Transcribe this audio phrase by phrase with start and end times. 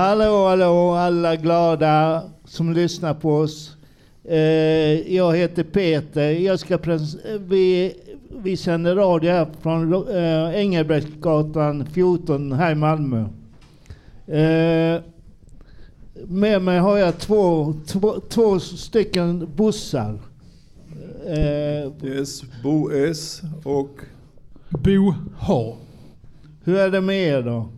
[0.00, 3.76] Hallå, hallå alla glada som lyssnar på oss.
[4.24, 4.36] Eh,
[5.14, 6.30] jag heter Peter.
[6.30, 7.94] Jag ska pres- vi,
[8.42, 13.20] vi sänder radio här från eh, Engelbrektsgatan 14 här i Malmö.
[14.26, 15.00] Eh,
[16.26, 20.18] med mig har jag två, två, två stycken bussar.
[21.26, 23.98] Eh, Yes, Bo S och
[24.70, 25.76] Bo H.
[26.64, 27.68] hur är det med er då?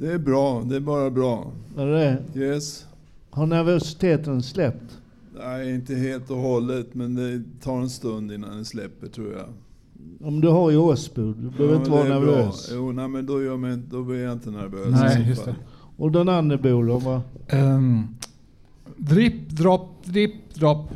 [0.00, 1.52] Det är bra, det är bara bra.
[1.76, 2.18] Är det?
[2.40, 2.86] Yes.
[3.30, 4.98] Har nervositeten släppt?
[5.38, 9.46] Nej, inte helt och hållet, men det tar en stund innan det släpper tror jag.
[10.28, 12.30] Om du har ju åsbud, du behöver Ja, inte vara är bra.
[12.36, 12.70] nervös.
[12.74, 15.54] Jo, nej, men då, gör mig, då blir jag inte nervös Nej, just det.
[15.96, 17.22] Och den andra bolen va?
[17.52, 18.16] Um,
[18.96, 20.90] dripp, dropp, dripp, dropp.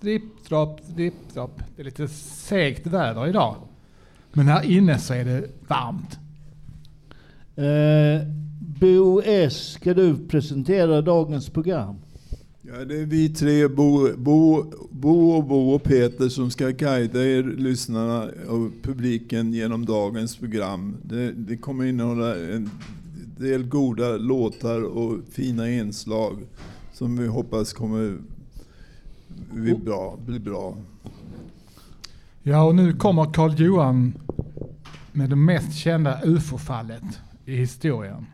[0.00, 1.60] Dripp, dropp, dripp, dropp.
[1.76, 3.56] Det är lite segt väder idag.
[4.32, 6.18] Men här inne så är det varmt.
[7.56, 8.28] Eh,
[8.84, 11.96] Bo S, ska du presentera dagens program?
[12.62, 17.24] Ja, det är vi tre, Bo, Bo, Bo och Bo och Peter, som ska guida
[17.24, 20.96] er lyssnarna och publiken genom dagens program.
[21.02, 22.70] Det, det kommer innehålla en
[23.38, 26.36] del goda låtar och fina inslag
[26.92, 28.18] som vi hoppas kommer
[29.52, 30.18] bli bra.
[30.26, 30.76] Bli bra.
[32.42, 34.14] Ja, och nu kommer Karl Johan
[35.12, 38.26] med det mest kända ufo-fallet i historien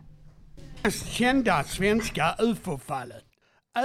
[0.85, 3.25] mest kända svenska ufo-fallet.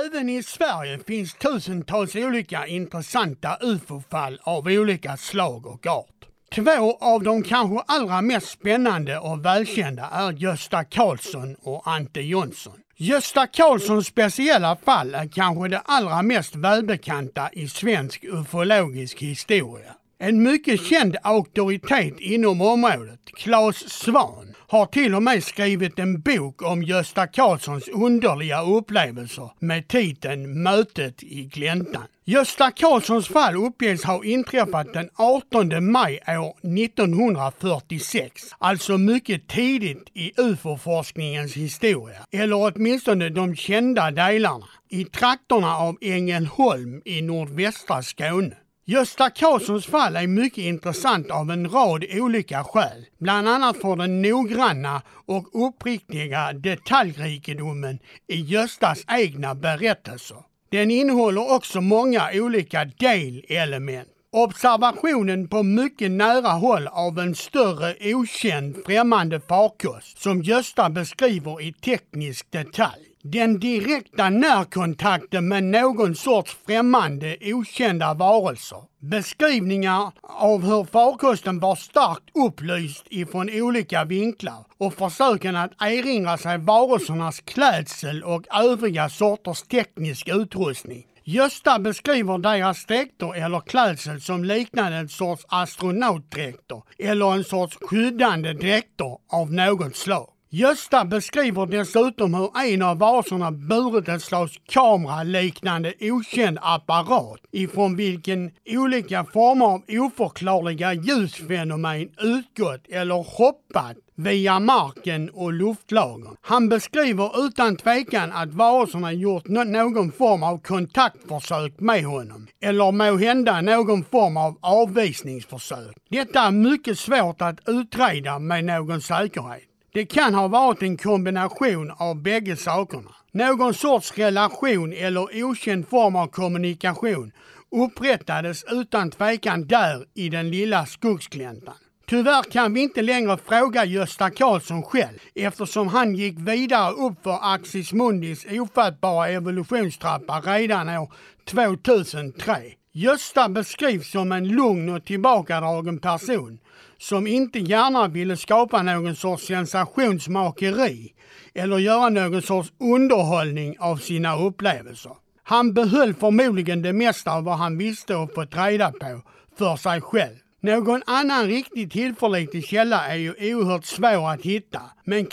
[0.06, 6.26] Även i Sverige finns tusentals olika intressanta ufo-fall av olika slag och art.
[6.56, 12.80] Två av de kanske allra mest spännande och välkända är Gösta Karlsson och Ante Jonsson.
[12.98, 19.96] Gösta Karlssons speciella fall är kanske det allra mest välbekanta i svensk ufologisk historia.
[20.20, 26.62] En mycket känd auktoritet inom området, Claes Svan, har till och med skrivit en bok
[26.62, 32.04] om Gösta Karlssons underliga upplevelser med titeln Mötet i gläntan.
[32.28, 40.32] Gösta Karlssons fall uppges ha inträffat den 18 maj år 1946, alltså mycket tidigt i
[40.38, 48.56] ufo-forskningens historia, eller åtminstone de kända delarna, i trakterna av Ängelholm i nordvästra Skåne.
[48.88, 53.06] Gösta Karlssons fall är mycket intressant av en rad olika skäl.
[53.20, 60.38] Bland annat för den noggranna och uppriktiga detaljrikedomen i Göstas egna berättelser.
[60.72, 64.10] Den innehåller också många olika delelement.
[64.32, 71.74] Observationen på mycket nära håll av en större okänd främmande farkost som Gösta beskriver i
[71.74, 73.05] teknisk detalj.
[73.28, 78.78] Den direkta närkontakten med någon sorts främmande okända varelser.
[79.00, 86.58] Beskrivningar av hur farkosten var starkt upplyst ifrån olika vinklar och försöken att erinra sig
[86.58, 91.06] varelsernas klädsel och övriga sorters teknisk utrustning.
[91.24, 98.54] Gösta beskriver deras dräkter eller klädsel som liknande en sorts astronautdräkter eller en sorts skyddande
[98.54, 100.35] dräkter av något slag.
[100.50, 108.52] Gösta beskriver dessutom hur en av vaserna burit ett slags kameraliknande okänd apparat ifrån vilken
[108.70, 116.36] olika former av oförklarliga ljusfenomen utgått eller hoppat via marken och luftlagren.
[116.42, 123.62] Han beskriver utan tvekan att varelserna gjort någon form av kontaktförsök med honom eller måhända
[123.62, 125.96] någon form av avvisningsförsök.
[126.10, 129.75] Detta är mycket svårt att utreda med någon säkerhet.
[129.96, 133.12] Det kan ha varit en kombination av bägge sakerna.
[133.32, 137.32] Någon sorts relation eller okänd form av kommunikation
[137.72, 141.74] upprättades utan tvekan där i den lilla skogsgläntan.
[142.08, 147.40] Tyvärr kan vi inte längre fråga Gösta Karlsson själv eftersom han gick vidare upp för
[147.42, 151.12] Axis Mundis ofattbara evolutionstrappa redan år
[151.46, 152.56] 2003.
[152.92, 156.60] Gösta beskrivs som en lugn och tillbakadragen person
[156.98, 161.14] som inte gärna ville skapa någon sorts sensationsmakeri
[161.54, 165.12] eller göra någon sorts underhållning av sina upplevelser.
[165.44, 169.22] Han behöll förmodligen det mesta av vad han visste och fått reda på
[169.58, 170.36] för sig själv.
[170.62, 175.26] Någon annan riktigt tillförlitlig källa är ju oerhört svår att hitta, men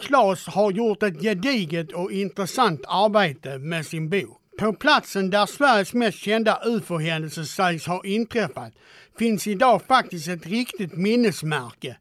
[0.00, 4.40] Claes har gjort ett gediget och intressant arbete med sin bok.
[4.58, 8.72] På platsen där Sveriges mest kända ufo-händelse sägs ha inträffat
[9.18, 11.96] finns idag faktiskt ett riktigt minnesmärke.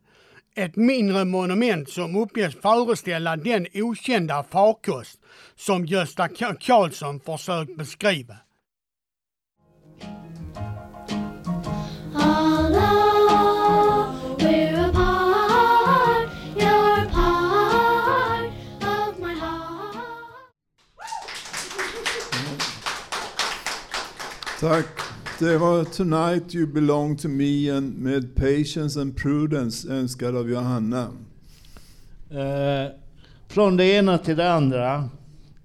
[0.56, 5.20] Ett mindre monument som uppges föreställa den okända farkost
[5.56, 6.28] som Gösta
[6.60, 8.36] Karlsson försökt beskriva.
[24.60, 25.05] Tack.
[25.40, 31.08] Det var Tonight You Belong To Me and med Patience and Prudence önskad av Johanna.
[32.30, 32.92] Eh,
[33.48, 35.10] från det ena till det andra.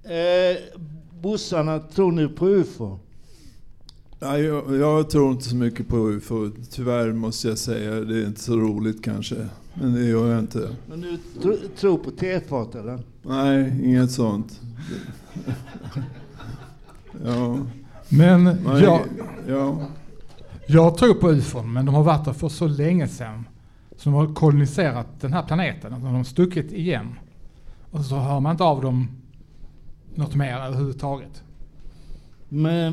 [0.02, 0.56] Eh,
[1.22, 2.98] bussarna, tror ni på UFO?
[4.18, 6.50] Nej, jag, jag tror inte så mycket på UFO.
[6.70, 8.00] Tyvärr måste jag säga.
[8.00, 9.48] Det är inte så roligt kanske.
[9.74, 10.76] Men det gör jag inte.
[10.88, 12.98] Men du tro, tror på tefat eller?
[13.22, 14.60] Nej, inget sånt.
[17.24, 17.58] Ja,
[18.10, 19.00] Men nej, jag,
[19.48, 19.78] ja.
[20.66, 23.44] jag tror på ufon, men de har varit där för så länge sedan.
[23.96, 25.92] Så de har koloniserat den här planeten.
[25.92, 27.14] De har stuckit igen.
[27.90, 29.08] Och så hör man inte av dem
[30.14, 31.42] något mer överhuvudtaget.
[32.48, 32.92] Men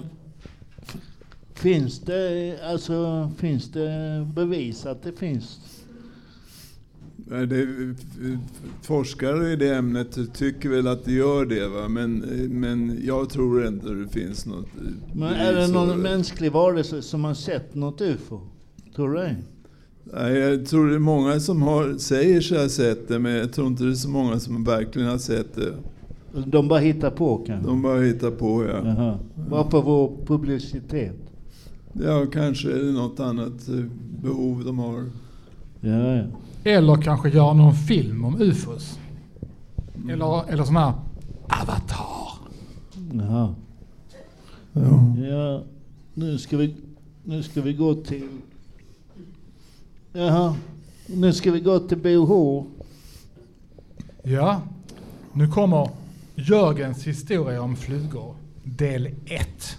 [1.54, 5.76] finns det, alltså, finns det bevis att det finns?
[7.29, 7.68] Det,
[8.81, 11.68] forskare i det ämnet tycker väl att det gör det.
[11.68, 11.88] Va?
[11.88, 12.18] Men,
[12.50, 14.68] men jag tror inte det finns något
[15.13, 18.39] Men är det någon för mänsklig varelse som har sett något UFO?
[18.95, 19.35] Tror du det?
[20.13, 23.68] Jag tror det är många som har, säger sig ha sett det, men jag tror
[23.68, 25.74] inte det är så många som verkligen har sett det.
[26.45, 27.68] De bara hittar på kanske?
[27.68, 28.88] De bara hittar på, ja.
[28.88, 29.19] Jaha.
[29.50, 31.15] Bara för vår publicitet?
[31.94, 33.85] Ja, kanske är det något annat eh,
[34.24, 35.03] behov de har.
[35.81, 36.24] Ja, ja.
[36.68, 39.00] Eller kanske göra någon film om ufos.
[40.10, 40.94] Eller, eller sån här
[41.44, 42.34] Avatar.
[43.14, 43.56] Jaha.
[44.74, 45.16] Ja.
[45.30, 45.64] Ja,
[46.14, 46.75] nu ska vi,
[47.24, 48.28] nu ska vi gå till...
[50.14, 50.56] Jaha,
[51.06, 52.66] nu ska vi gå till BOH.
[54.24, 54.62] Ja,
[55.34, 55.90] nu kommer
[56.36, 59.78] Jörgens historia om flugor, del 1.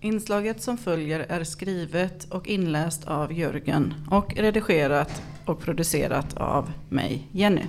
[0.00, 7.28] Inslaget som följer är skrivet och inläst av Jörgen och redigerat och producerat av mig,
[7.32, 7.62] Jenny.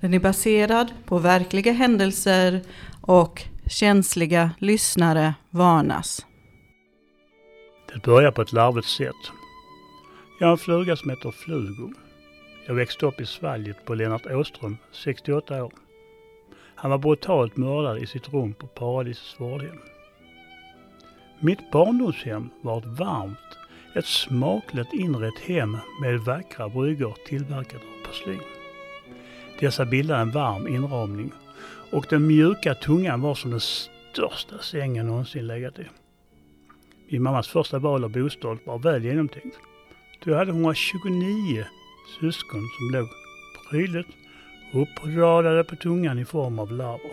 [0.00, 2.60] Den är baserad på verkliga händelser
[3.00, 6.26] och känsliga lyssnare varnas.
[7.94, 9.32] Det börjar på ett larvigt sätt.
[10.40, 11.92] Jag har en fluga som heter Flugo.
[12.66, 15.72] Jag växte upp i svalget på Lennart Åström, 68 år.
[16.74, 19.78] Han var brutalt mördad i sitt rum på Paradisets vårdhem.
[21.40, 23.58] Mitt barndomshem var ett varmt,
[23.94, 28.40] ett smakligt inrett hem med vackra bryggor tillverkade av porslin.
[29.60, 31.32] Dessa bildade en varm inramning
[31.90, 35.84] och den mjuka tungan var som den största sängen någonsin legat i.
[37.08, 39.58] Min mammas första val av bostad var väl genomtänkt.
[40.24, 41.64] Då hade hon 129
[42.20, 43.08] syskon som låg
[43.70, 44.08] prydligt
[44.74, 47.12] uppradade på tungan i form av larver.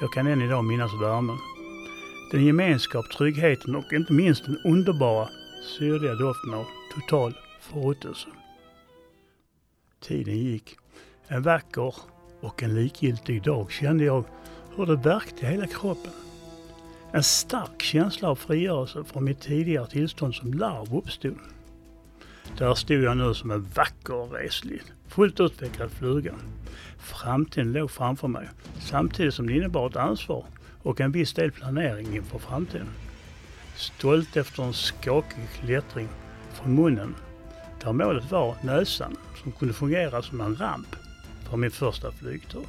[0.00, 1.38] Jag kan än idag minnas värmen.
[2.30, 5.28] Den gemenskap, tryggheten och inte minst den underbara
[5.78, 8.28] syrliga doften av total förruttnelse.
[10.00, 10.76] Tiden gick.
[11.28, 11.94] En vacker
[12.40, 14.24] och en likgiltig dag kände jag
[14.76, 16.12] hur det värkte i hela kroppen.
[17.12, 21.38] En stark känsla av frigörelse från mitt tidigare tillstånd som larv uppstod.
[22.58, 26.34] Där stod jag nu som en vacker och reslig, fullt utvecklad fluga.
[26.98, 28.48] Framtiden låg framför mig,
[28.80, 30.44] samtidigt som det innebar ett ansvar
[30.82, 32.88] och en viss del planering inför framtiden.
[33.76, 36.08] Stolt efter en skakig klättring
[36.52, 37.14] från munnen,
[37.84, 40.96] där målet var näsan som kunde fungera som en ramp
[41.50, 42.66] för min första flygtur.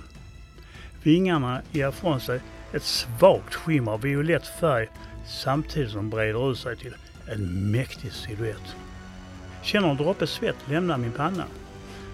[1.03, 2.41] Vingarna ger ifrån sig
[2.73, 4.87] ett svagt skimmer av violett färg
[5.27, 6.95] samtidigt som de breder ut sig till
[7.27, 8.75] en mäktig silhuett.
[9.61, 11.43] Känner en droppe svett lämna min panna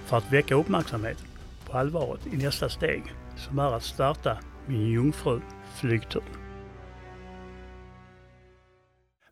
[0.06, 1.18] för att väcka uppmärksamhet
[1.66, 3.04] på allvaret i nästa steg
[3.38, 5.42] som är att starta min jungfru
[5.82, 6.24] Flygtur.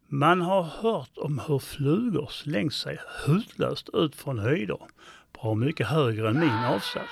[0.08, 4.80] Man har hört om hur flugor slängt sig hutlöst ut från höjder
[5.44, 7.12] bra mycket högre än min avsats,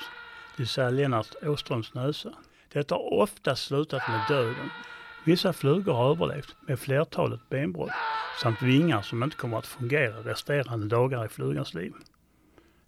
[0.56, 2.34] det vill säga Lennart Åströms näsa.
[2.74, 4.70] Detta har ofta slutat med döden.
[5.26, 7.92] Vissa flugor har överlevt med flertalet benbrott
[8.42, 11.94] samt vingar som inte kommer att fungera resterande dagar i flugans liv.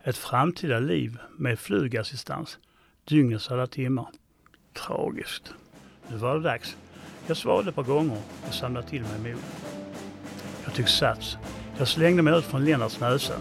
[0.03, 2.59] Ett framtida liv med flugassistans
[3.05, 4.07] dygnets alla timmar.
[4.73, 5.53] Tragiskt.
[6.07, 6.77] Nu var det dags.
[7.27, 8.17] Jag svalde ett par gånger
[8.47, 9.41] och samlade till mig mod.
[10.63, 11.37] Jag tog sats.
[11.77, 13.33] Jag slängde mig ut från Lennarts näsa.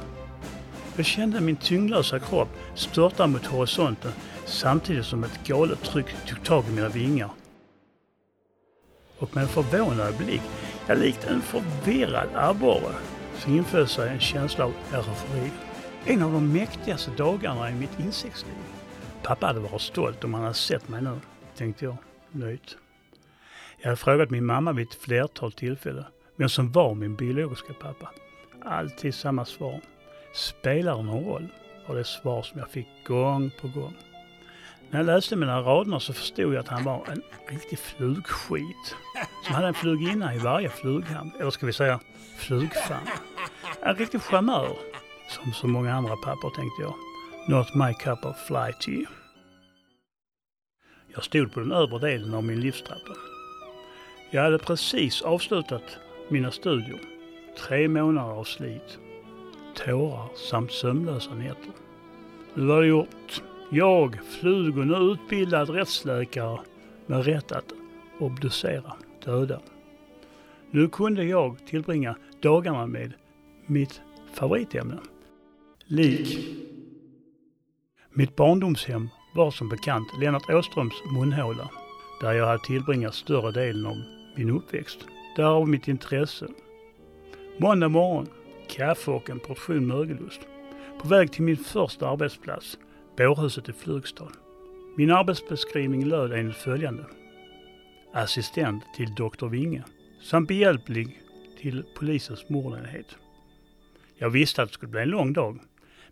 [0.96, 4.12] Jag kände min tyngdlösa kropp störta mot horisonten
[4.44, 7.30] samtidigt som ett galet tryck tog tag i mina vingar.
[9.18, 10.42] Och med en förvånad blick,
[10.86, 12.94] ja likt en förvirrad abborre,
[13.38, 15.50] så inföll sig en känsla av eufori.
[16.04, 18.54] En av de mäktigaste dagarna i mitt insektsliv.
[19.22, 21.20] Pappa hade varit stolt om han hade sett mig nu,
[21.56, 21.96] tänkte jag
[22.34, 22.76] nöjt.
[23.78, 26.04] Jag hade frågat min mamma vid ett flertal tillfällen
[26.36, 28.10] vem som var min biologiska pappa.
[28.64, 29.80] Alltid samma svar.
[30.32, 31.48] Spelar det någon roll?
[31.86, 33.94] var det svar som jag fick gång på gång.
[34.90, 38.96] När jag läste mellan raderna så förstod jag att han var en riktig flugskit.
[39.44, 42.00] Som hade en fluginna i varje flughamn, eller ska vi säga
[42.38, 43.06] flugfamn.
[43.82, 44.76] En riktig charmör.
[45.28, 46.94] Som så många andra pappor tänkte jag.
[47.48, 49.06] Not my cup of fly tea.
[51.14, 53.16] Jag stod på den övre delen av min livstrappa.
[54.30, 57.00] Jag hade precis avslutat mina studier.
[57.58, 58.98] Tre månader av slit,
[59.74, 61.72] tårar samt sömnlösa nätter.
[62.54, 63.42] Nu var det gjort.
[63.70, 66.58] Jag, Flugo, nu utbildad rättsläkare
[67.06, 67.72] med rätt att
[68.18, 68.92] obducera
[69.24, 69.60] döda.
[70.70, 73.12] Nu kunde jag tillbringa dagarna med
[73.66, 74.00] mitt
[74.32, 74.98] favoritämne,
[75.86, 76.38] lik.
[78.10, 81.70] Mitt barndomshem var som bekant Lennart Åströms munhåla,
[82.20, 84.02] där jag hade tillbringat större delen av
[84.36, 84.98] min uppväxt.
[85.36, 86.48] Därav mitt intresse.
[87.58, 88.28] Måndag morgon,
[88.68, 90.40] kaffe och en portion mögelost.
[91.02, 92.78] På väg till min första arbetsplats,
[93.16, 94.28] bårhuset i Flugstad.
[94.96, 97.04] Min arbetsbeskrivning löd enligt följande.
[98.14, 99.84] Assistent till doktor Winge
[100.22, 101.20] samt behjälplig
[101.60, 103.16] till polisens mordenhet.
[104.18, 105.58] Jag visste att det skulle bli en lång dag.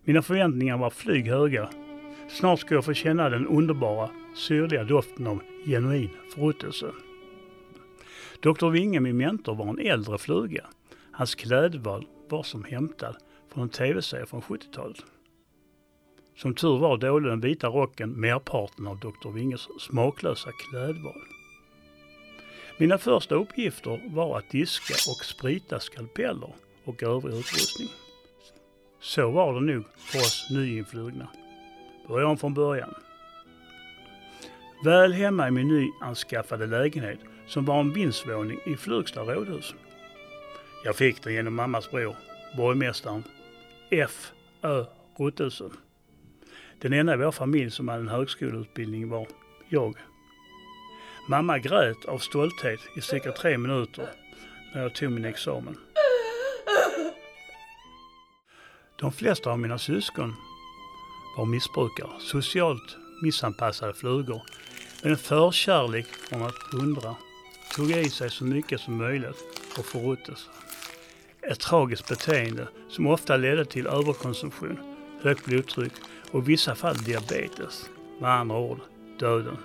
[0.03, 1.69] Mina förväntningar var flyghöga.
[2.31, 6.91] Snart ska jag få känna den underbara, syrliga doften av genuin förruttelse.
[8.39, 10.65] Doktor Winge, min mentor, var en äldre fluga.
[11.11, 13.15] Hans klädval var som hämtad
[13.53, 14.97] från en tv-serie från 70-talet.
[16.37, 19.29] Som tur var dolde den vita rocken merparten av Dr.
[19.29, 21.21] Winges smaklösa klädval.
[22.77, 27.89] Mina första uppgifter var att diska och sprita skalpeller och övrig utrustning.
[28.99, 31.27] Så var det nog för oss nyinflugna.
[32.07, 32.93] Börja om från början.
[34.85, 39.75] Väl hemma i min nyanskaffade lägenhet som var en vindsvåning i Flugstad rådhus.
[40.83, 42.15] Jag fick den genom mammas bror,
[42.57, 43.23] borgmästaren
[43.89, 44.31] F.
[44.61, 44.85] Ö.
[45.17, 45.71] Ruttelsen.
[46.79, 49.27] Den enda i vår familj som hade en högskoleutbildning var
[49.69, 49.95] jag.
[51.27, 54.09] Mamma grät av stolthet i cirka tre minuter
[54.73, 55.77] när jag tog min examen.
[58.99, 60.35] De flesta av mina syskon
[61.37, 64.41] var missbrukare, socialt missanpassade flugor
[65.03, 67.15] med en förkärlek från att undra,
[67.75, 69.43] tog i sig så mycket som möjligt
[69.77, 70.49] och förruttelse.
[71.41, 74.79] Ett tragiskt beteende som ofta ledde till överkonsumtion,
[75.21, 75.93] högt blodtryck
[76.31, 77.89] och i vissa fall diabetes.
[78.19, 78.79] Med andra ord,
[79.19, 79.57] döden.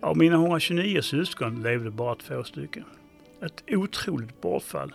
[0.00, 2.84] Av mina 129 syskon levde bara två stycken.
[3.42, 4.94] Ett otroligt bortfall.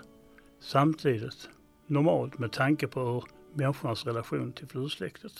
[0.61, 1.49] Samtidigt
[1.87, 5.31] normalt med tanke på hur människans relation till flugsläktet.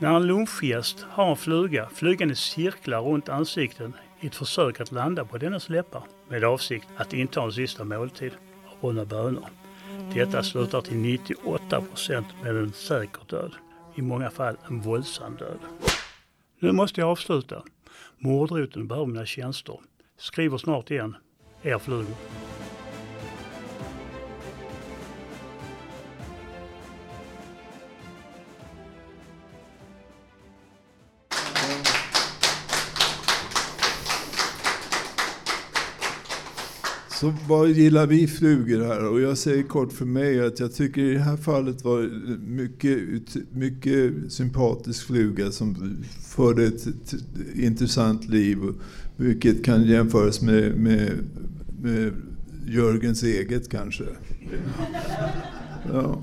[0.00, 5.24] När en lunchgäst har en fluga flygande cirklar runt ansikten i ett försök att landa
[5.24, 8.32] på dennes läppar med avsikt att inta en sista måltid
[8.66, 9.46] av bruna bönor.
[10.14, 13.52] Detta slutar till 98 procent med en säker död.
[13.94, 15.58] I många fall en våldsam död.
[16.58, 17.62] Nu måste jag avsluta.
[18.18, 19.80] Mordroten behöver mina tjänster.
[20.18, 21.16] Skriver snart igen.
[21.62, 22.16] Er flugor.
[37.24, 39.04] Så vad gillar vi flugor här?
[39.04, 42.38] Och jag säger kort för mig att jag tycker i det här fallet var det
[42.46, 42.98] mycket,
[43.50, 47.14] mycket sympatisk fluga som förde ett, ett
[47.54, 48.58] intressant liv.
[49.16, 51.12] Vilket kan jämföras med, med,
[51.82, 52.12] med
[52.66, 54.04] Jörgens eget kanske.
[55.92, 56.22] Ja.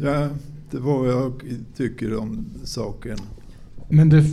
[0.00, 0.28] ja,
[0.70, 1.42] det var vad jag
[1.76, 3.18] tycker om saken.
[3.88, 4.24] Men det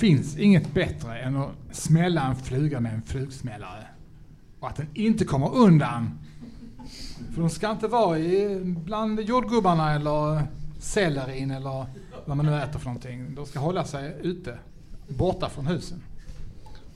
[0.00, 3.89] finns inget bättre än att smälla en fluga med en flugsmällare.
[4.60, 6.18] Och att den inte kommer undan.
[7.34, 10.42] För de ska inte vara i, bland jordgubbarna eller
[10.78, 11.86] sellerin eller
[12.24, 13.34] vad man nu äter för någonting.
[13.34, 14.58] De ska hålla sig ute,
[15.08, 16.02] borta från husen.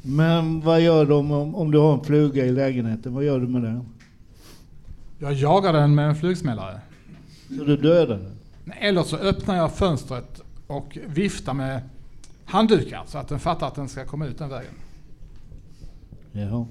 [0.02, 3.14] Men vad gör de om, om du har en fluga i lägenheten?
[3.14, 3.88] Vad gör du med den?
[5.18, 6.80] Jag jagar den med en flugsmällare.
[7.49, 8.33] Så du dödar den?
[8.78, 11.80] Eller så öppnar jag fönstret och viftar med
[12.44, 14.75] handdukar så att den fattar att den ska komma ut den vägen.
[16.33, 16.66] Jaha.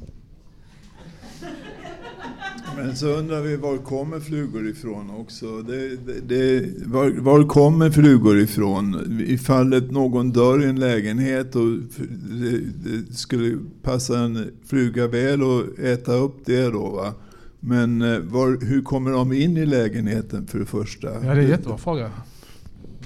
[2.78, 5.62] Men så undrar vi var kommer flugor ifrån också?
[5.62, 9.20] Det, det, det, var, var kommer flugor ifrån?
[9.28, 11.70] I fallet någon dör i en lägenhet och
[12.32, 17.14] det, det skulle passa en fluga väl att äta upp det då va?
[17.60, 21.08] Men eh, var, hur kommer de in i lägenheten för det första?
[21.14, 22.12] Ja, det är en jättebra fråga.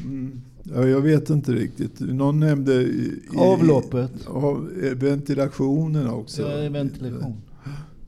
[0.03, 0.41] Mm.
[0.63, 1.99] Ja, jag vet inte riktigt.
[1.99, 4.27] Någon nämnde i, i, Avloppet.
[4.27, 6.41] Av, eh, ventilationen också.
[6.41, 7.35] Ja, ventilation.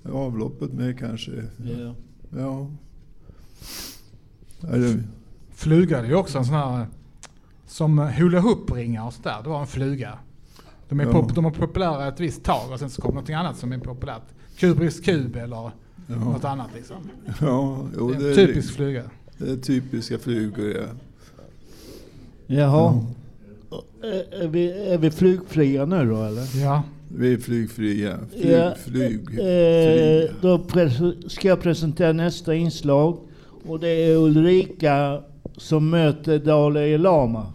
[0.03, 1.32] Avloppet med kanske.
[1.58, 1.96] Ja.
[2.38, 2.68] Ja.
[4.62, 5.03] Ja, det-
[5.53, 6.88] Fluga det är också en sån här
[7.68, 9.38] som hula hoop-ringar och sådär.
[9.44, 10.18] Det var en fluga.
[10.89, 11.12] De är, Ja.
[11.12, 13.77] pop, de är populära ett visst tag och sen så kommer någonting annat som är
[13.79, 14.22] populärt.
[14.58, 15.72] Kubriks kub eller
[16.08, 16.96] något annat liksom.
[17.41, 19.03] Ja, jo, Det är det, en är, typisk fluga.
[19.38, 20.74] det är typiska flugor.
[20.77, 20.86] Ja.
[22.48, 23.06] Jaha.
[24.03, 26.58] Är, är, vi, är vi flygfria nu då eller?
[26.63, 26.84] Ja.
[27.15, 28.19] Vi är flygfria.
[28.31, 30.31] Flyg, Ja, flyg, Eh, flyg.
[30.41, 30.67] då
[31.29, 33.27] ska jag presentera nästa inslag.
[33.67, 35.23] Och det är Ulrika
[35.57, 37.53] som möter Dalai Lama.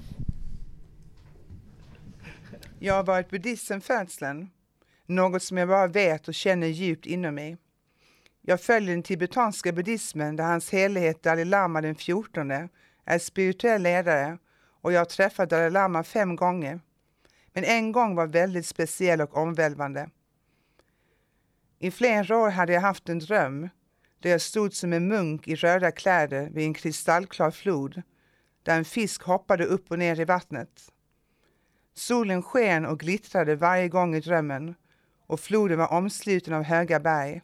[2.78, 4.48] Jag har varit buddhist sedan födseln,
[5.06, 7.56] något som jag bara vet och känner djupt inom mig.
[8.42, 12.50] Jag följer den tibetanska buddhismen där hans helighet Dalai Lama den 14
[13.04, 14.38] är spirituell ledare
[14.80, 16.80] och jag har träffat Dalai Lama fem gånger.
[17.54, 20.10] Men en gång var väldigt speciell och omvälvande.
[21.78, 23.68] I flera år hade jag haft en dröm
[24.18, 28.02] där jag stod som en munk i röda kläder vid en kristallklar flod
[28.62, 30.92] där en fisk hoppade upp och ner i vattnet.
[31.94, 34.74] Solen sken och glittrade varje gång i drömmen
[35.26, 37.42] och floden var omsluten av höga berg.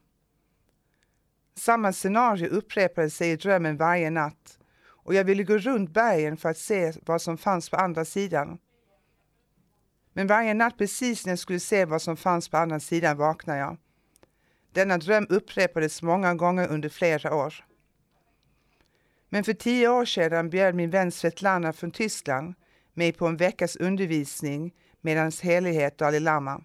[1.55, 6.49] Samma scenario upprepade sig i drömmen varje natt och jag ville gå runt bergen för
[6.49, 8.59] att se vad som fanns på andra sidan.
[10.13, 13.59] Men varje natt precis när jag skulle se vad som fanns på andra sidan vaknade
[13.59, 13.77] jag.
[14.73, 17.55] Denna dröm upprepades många gånger under flera år.
[19.29, 22.55] Men för tio år sedan bjöd min vän Svetlana från Tyskland
[22.95, 26.63] mig på en veckas undervisning med hans helighet Dalai Lama.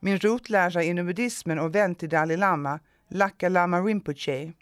[0.00, 4.52] Min rotlärare inom buddhismen och vän till Dalai Lama, Laka Lama Rinpoche,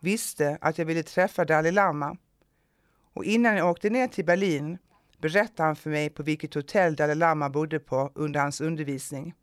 [0.00, 2.16] visste att jag ville träffa Dalai Lama.
[3.12, 4.78] Och innan jag åkte ner till Berlin
[5.20, 9.34] berättade han för mig på vilket hotell Dalai Lama bodde på under hans undervisning.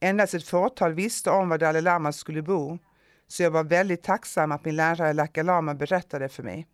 [0.00, 2.78] Endast ett fåtal visste om var Dalai Lama skulle bo,
[3.28, 6.66] så jag var väldigt tacksam att min lärare Laka Lama berättade för mig.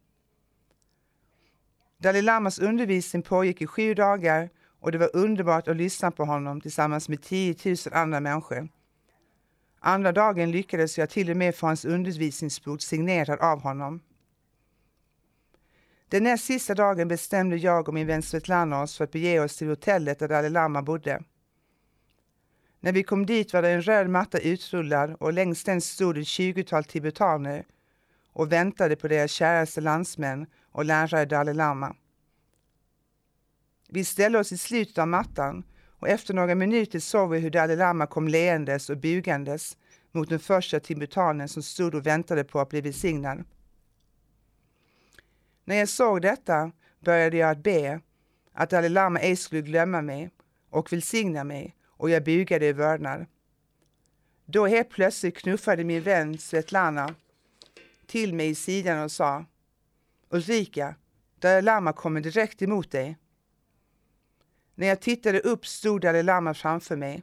[1.98, 6.60] Dalai Lamas undervisning pågick i sju dagar och det var underbart att lyssna på honom
[6.60, 8.68] tillsammans med 10 000 andra människor.
[9.80, 14.00] Andra dagen lyckades jag till och med få hans undervisningsbok signerad av honom.
[16.08, 19.56] Den näst sista dagen bestämde jag och min vän Svetlana oss för att bege oss
[19.56, 21.22] till hotellet där Dalai Lama bodde.
[22.80, 26.26] När vi kom dit var det en röd matta utrullad och längs den stod ett
[26.26, 27.64] tjugotal tibetaner
[28.32, 31.96] och väntade på deras käraste landsmän och lärare Dalai Lama.
[33.88, 35.64] Vi ställde oss i slutet av mattan
[36.00, 39.76] och efter några minuter såg vi hur Dalai Lama kom leendes och bugandes
[40.12, 43.44] mot den första tibetanen som stod och väntade på att bli välsignad.
[45.68, 48.00] När jag såg detta började jag att be
[48.52, 50.30] att Dalai Lama ej skulle glömma mig
[50.70, 53.26] och välsigna mig och jag bugade i vördnad.
[54.44, 57.14] Då helt plötsligt knuffade min vän Svetlana
[58.06, 59.44] till mig i sidan och sa
[60.30, 60.94] Ulrika,
[61.38, 63.16] Dalai Lama kommer direkt emot dig.
[64.74, 67.22] När jag tittade upp stod Dalai Lama framför mig.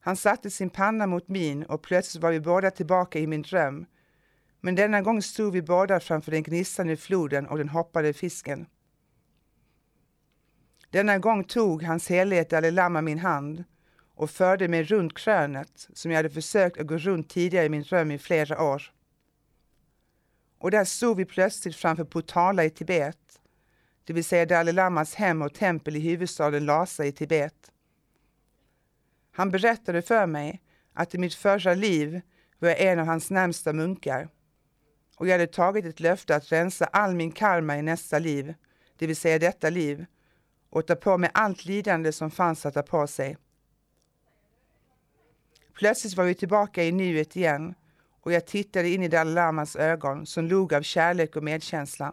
[0.00, 3.86] Han satte sin panna mot min och plötsligt var vi båda tillbaka i min dröm.
[4.60, 8.66] Men denna gång stod vi båda framför den gnistrande floden och den hoppade fisken.
[10.90, 13.64] Denna gång tog hans helighet Dalai Lama min hand
[14.14, 17.82] och förde mig runt krönet som jag hade försökt att gå runt tidigare i min
[17.82, 18.82] dröm i flera år.
[20.58, 23.40] Och där stod vi plötsligt framför Potala i Tibet,
[24.04, 27.72] det vill säga Dalai Lamas hem och tempel i huvudstaden Lhasa i Tibet.
[29.32, 32.20] Han berättade för mig att i mitt förra liv
[32.58, 34.28] var jag en av hans närmsta munkar
[35.20, 38.54] och jag hade tagit ett löfte att rensa all min karma i nästa liv,
[38.96, 40.06] det vill säga detta liv,
[40.70, 43.36] och ta på mig allt lidande som fanns att ta på sig.
[45.74, 47.74] Plötsligt var vi tillbaka i nuet igen
[48.20, 52.12] och jag tittade in i Dalai Lamas ögon som log av kärlek och medkänsla.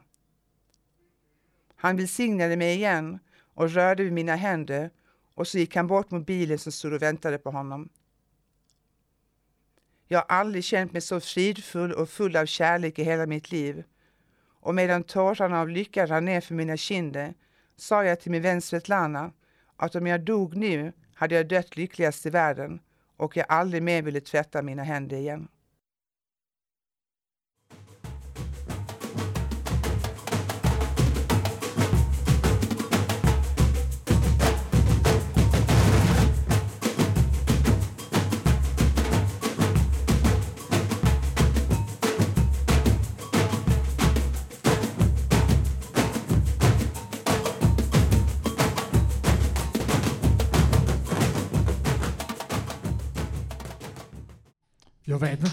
[1.76, 3.20] Han välsignade mig igen
[3.54, 4.90] och rörde vid mina händer
[5.36, 7.90] och så gick han bort mot bilen som stod och väntade på honom.
[10.08, 13.84] Jag har aldrig känt mig så fridfull och full av kärlek i hela mitt liv.
[14.60, 17.34] Och medan tårarna av lycka rann ner för mina kinder
[17.76, 19.32] sa jag till min vän Svetlana
[19.78, 22.80] att om jag dog nu hade jag dött lyckligast i världen
[23.18, 25.48] och jag aldrig mer ville tvätta mina händer igen.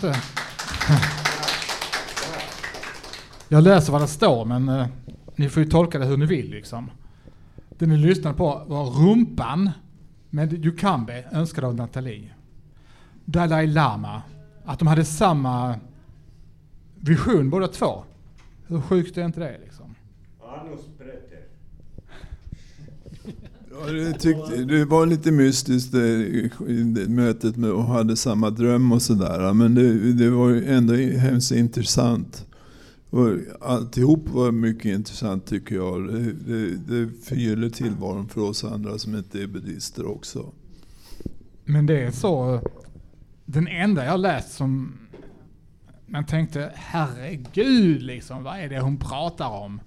[0.08, 0.20] Inte.
[3.48, 4.86] Jag läser vad det står men eh,
[5.36, 6.90] ni får ju tolka det hur ni vill liksom.
[7.78, 9.70] Det ni lyssnade på var Rumpan
[10.30, 12.30] med Yukambe önskad av Nathalie.
[13.24, 14.22] Dalai Lama.
[14.64, 15.74] Att de hade samma
[16.94, 18.04] vision båda två.
[18.66, 19.94] Hur sjukt är inte det liksom?
[20.40, 20.66] Ja,
[23.86, 26.26] det, tyckte, det var lite mystiskt det,
[26.68, 29.52] i mötet med och hade samma dröm och sådär.
[29.52, 32.46] Men det, det var ändå hemskt intressant.
[33.10, 36.12] Och alltihop var mycket intressant tycker jag.
[36.12, 40.52] Det, det, det förgyller tillvaron för oss andra som inte är buddister också.
[41.64, 42.60] Men det är så,
[43.44, 44.92] den enda jag läst som
[46.06, 49.80] man tänkte herregud liksom, vad är det hon pratar om?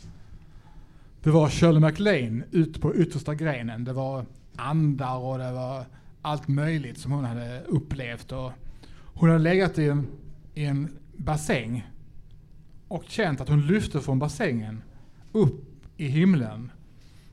[1.27, 3.83] Det var Shirley MacLaine ut på yttersta grenen.
[3.83, 5.85] Det var andar och det var
[6.21, 8.31] allt möjligt som hon hade upplevt.
[8.31, 8.51] Och
[9.03, 10.07] hon hade legat i en,
[10.53, 11.87] i en bassäng
[12.87, 14.83] och känt att hon lyfte från bassängen
[15.31, 15.65] upp
[15.97, 16.71] i himlen.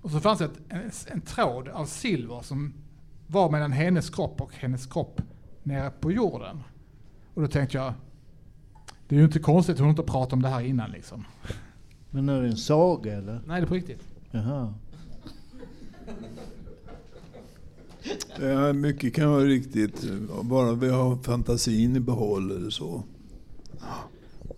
[0.02, 2.74] Och så fanns det en, en tråd av silver som
[3.26, 5.20] var mellan hennes kropp och hennes kropp
[5.62, 6.62] nere på jorden.
[7.34, 7.94] Och då tänkte jag,
[9.08, 11.24] det är ju inte konstigt att hon inte pratat om det här innan liksom.
[12.14, 13.40] Men är det en saga eller?
[13.46, 14.02] Nej, det är på riktigt.
[14.30, 14.74] Jaha.
[18.40, 20.04] Ja, mycket kan vara riktigt.
[20.42, 23.02] Bara vi har fantasin i behåll eller så.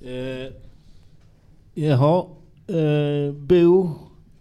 [0.01, 0.53] Eh,
[1.75, 2.27] jaha.
[2.67, 3.91] Eh, Bo,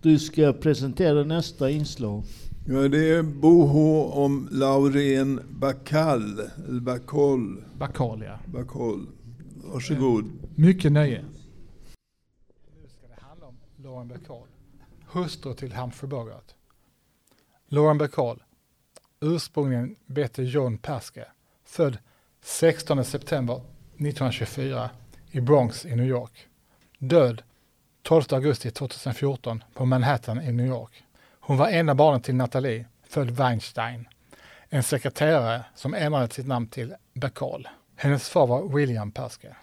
[0.01, 2.23] du ska presentera nästa inslag.
[2.67, 6.39] Ja, det är Boho om Laurén Bacall.
[6.67, 7.63] Eller Bacall.
[7.77, 8.39] Bakalia.
[8.53, 9.05] Bacall.
[9.73, 10.25] Varsågod.
[10.55, 11.25] Mycket nöje.
[12.81, 14.47] Nu ska det handla om Lauren Bacall,
[15.07, 16.55] hustru till Humphrey Bogart.
[17.67, 18.43] Lauren Bacall,
[19.19, 21.25] ursprungligen Betty John Paske,
[21.65, 21.97] född
[22.41, 24.89] 16 september 1924
[25.31, 26.47] i Bronx i New York.
[26.99, 27.43] Död
[28.01, 31.03] 12 augusti 2014 på Manhattan i New York.
[31.39, 34.07] Hon var ena barnet till Nathalie, född Weinstein,
[34.69, 37.67] en sekreterare som ändrade sitt namn till Bacall.
[37.95, 39.55] Hennes far var William Paske.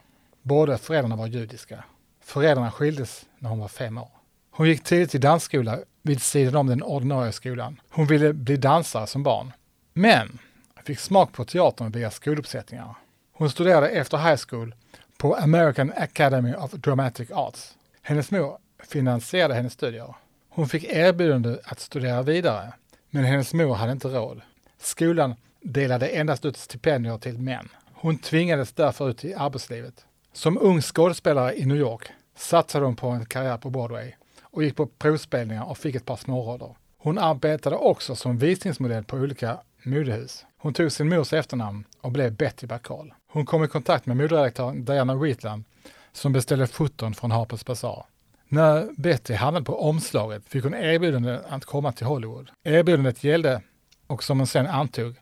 [0.42, 1.84] Båda föräldrarna var judiska.
[2.20, 4.08] Föräldrarna skildes när hon var fem år.
[4.50, 7.80] Hon gick tidigt i dansskola vid sidan om den ordinarie skolan.
[7.90, 9.52] Hon ville bli dansare som barn.
[9.92, 10.38] Men
[10.84, 12.94] fick smak på teatern via skoluppsättningar.
[13.32, 14.74] Hon studerade efter high school
[15.16, 17.74] på American Academy of Dramatic Arts.
[18.02, 20.14] Hennes mor finansierade hennes studier.
[20.48, 22.72] Hon fick erbjudande att studera vidare,
[23.10, 24.40] men hennes mor hade inte råd.
[24.80, 27.68] Skolan delade endast ut stipendier till män.
[27.92, 30.04] Hon tvingades därför ut i arbetslivet.
[30.32, 34.76] Som ung skådespelare i New York satsade hon på en karriär på Broadway och gick
[34.76, 36.76] på provspelningar och fick ett par småroller.
[36.98, 40.44] Hon arbetade också som visningsmodell på olika modehus.
[40.58, 43.14] Hon tog sin mors efternamn och blev Betty Bacall.
[43.32, 45.64] Hon kom i kontakt med moderedaktören Diana Wheatland
[46.12, 48.04] som beställde foton från Harper's Bazaar.
[48.48, 52.50] När Betty hamnade på omslaget fick hon erbjudande att komma till Hollywood.
[52.64, 53.62] Erbjudandet gällde,
[54.06, 55.14] och som hon sen antog,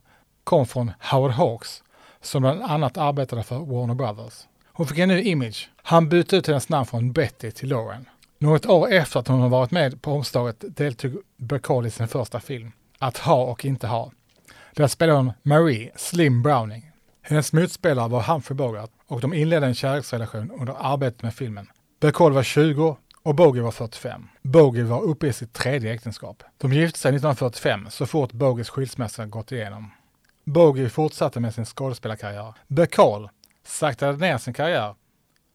[0.44, 1.83] kom från Howard Hawks
[2.20, 4.46] som bland annat arbetade för Warner Brothers.
[4.73, 5.70] Hon fick en ny image.
[5.90, 8.09] Han bytte ut hennes namn från Betty till Lauren.
[8.38, 12.40] Något år efter att hon har varit med på omslaget deltog Bacall i sin första
[12.40, 14.12] film, Att ha och inte ha.
[14.74, 16.90] Där spelade hon Marie Slim Browning.
[17.22, 21.66] Hennes motspelare var Humphrey Bogart och de inledde en kärleksrelation under arbetet med filmen.
[22.00, 24.29] Bacall var 20 och Bogie var 45.
[24.42, 26.42] Bogie var uppe i sitt tredje äktenskap.
[26.59, 29.90] De gifte sig 1945 så fort Bogies skilsmässa gått igenom.
[30.44, 32.55] Bogie fortsatte med sin skådespelarkarriär.
[32.68, 33.29] Bacall
[33.64, 34.94] saktade ner sin karriär.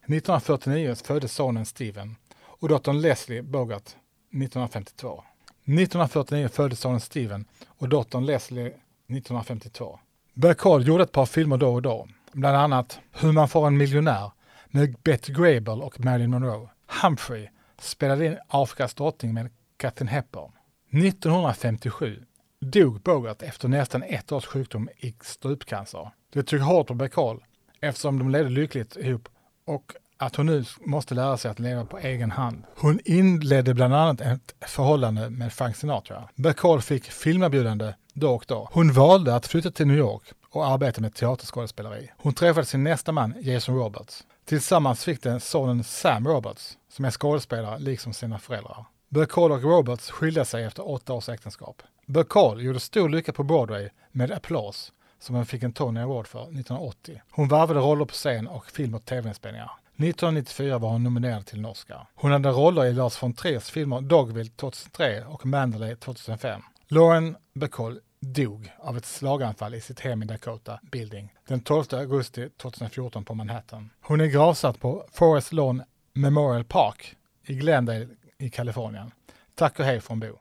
[0.07, 5.23] 1949 föddes sonen Steven och dottern Leslie Bogart 1952.
[5.63, 9.99] 1949 föddes sonen Steven och dottern Leslie 1952.
[10.33, 14.31] Bacall gjorde ett par filmer då och då, bland annat Hur man får en miljonär
[14.67, 16.69] med Betty Grable och Marilyn Monroe.
[17.01, 20.51] Humphrey spelade in Afrikas drottning med Katharine Hepburn.
[20.91, 22.25] 1957
[22.59, 26.11] dog Bogart efter nästan ett års sjukdom i strupcancer.
[26.33, 27.43] Det tog hårt på Bacall
[27.79, 29.29] eftersom de levde lyckligt ihop
[29.65, 32.63] och att hon nu måste lära sig att leva på egen hand.
[32.75, 36.29] Hon inledde bland annat ett förhållande med Frank Sinatra.
[36.35, 38.69] Bacall fick filmerbjudande då och då.
[38.71, 42.11] Hon valde att flytta till New York och arbeta med teaterskådespeleri.
[42.17, 44.23] Hon träffade sin nästa man, Jason Roberts.
[44.45, 48.85] Tillsammans fick de sonen Sam Roberts, som är skådespelare liksom sina föräldrar.
[49.09, 51.81] Bacall och Roberts skilde sig efter åtta års äktenskap.
[52.05, 56.41] Bacall gjorde stor lycka på Broadway med applås som hon fick en Tony Award för
[56.41, 57.21] 1980.
[57.31, 59.71] Hon varvade roller på scen och film och tv-inspelningar.
[59.97, 62.07] 1994 var hon nominerad till en Oscar.
[62.15, 66.61] Hon hade roller i Lars von Triers filmer Dogville 2003 och Mandalay 2005.
[66.87, 72.49] Lauren Bacall dog av ett slaganfall i sitt hem i Dakota Building den 12 augusti
[72.57, 73.89] 2014 på Manhattan.
[74.01, 79.11] Hon är gravsatt på Forest Lawn Memorial Park i Glendale i Kalifornien.
[79.55, 80.39] Tack och hej från Bo.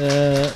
[0.00, 0.46] Eh,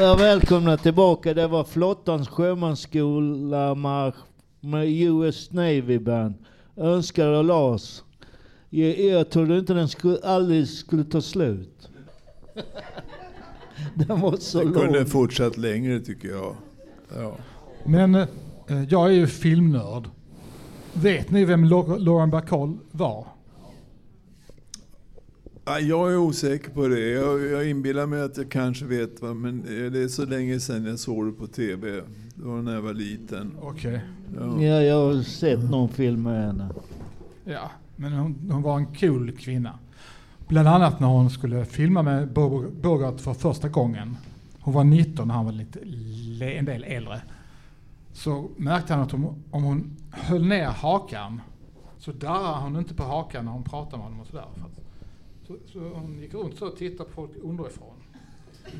[0.00, 1.34] ja, välkomna tillbaka.
[1.34, 4.14] Det var flottans sjömansskola marsch
[4.60, 6.34] med US Navy Band.
[6.76, 8.02] Önskar och Lars.
[8.70, 11.88] Jag, jag trodde inte den skulle, aldrig skulle ta slut.
[13.94, 15.06] den var så Det kunde lång.
[15.06, 16.56] fortsatt längre tycker jag.
[17.16, 17.36] Ja.
[17.84, 18.26] Men eh,
[18.88, 20.08] jag är ju filmnörd.
[20.92, 23.26] Vet ni vem Lau- Lauren Bacall var?
[25.68, 27.08] Ja, Jag är osäker på det.
[27.10, 29.34] Jag, jag inbillar mig att jag kanske vet, va?
[29.34, 31.90] men det är så länge sedan jag såg det på TV.
[32.34, 33.56] Det var när jag var liten.
[33.60, 34.00] Okej.
[34.38, 34.62] Ja.
[34.62, 36.68] Ja, jag har sett någon film med henne.
[37.44, 39.78] Ja, men hon, hon var en cool kvinna.
[40.48, 44.16] Bland annat när hon skulle filma med Bo- Bogart för första gången.
[44.60, 45.78] Hon var 19 när han var lite,
[46.44, 47.20] en del äldre.
[48.12, 51.40] Så märkte han att om, om hon höll ner hakan
[51.98, 54.44] så darrade hon inte på hakan när hon pratade med honom och sådär.
[54.54, 54.87] För
[55.48, 57.94] så, så hon gick runt så och tittade på folk underifrån.